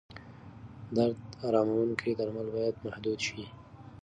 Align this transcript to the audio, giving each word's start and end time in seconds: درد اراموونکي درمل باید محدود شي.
درد 0.95 1.19
اراموونکي 1.45 2.11
درمل 2.19 2.47
باید 2.55 2.75
محدود 2.85 3.19
شي. 3.27 3.43